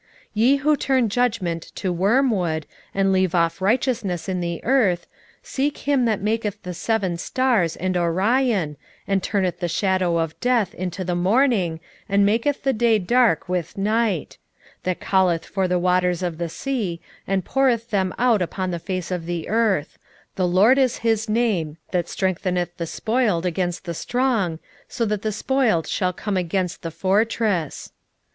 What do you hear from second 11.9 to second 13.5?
and maketh the day dark